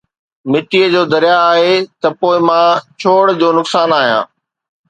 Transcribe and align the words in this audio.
مئي 0.51 0.81
جو 0.93 1.03
درياءُ 1.13 1.41
آهي 1.51 1.73
ته 2.01 2.09
پوءِ 2.19 2.37
مان 2.47 2.69
ڇوڙ 2.99 3.25
جو 3.39 3.47
نقصان 3.59 3.89
آهيان 3.99 4.23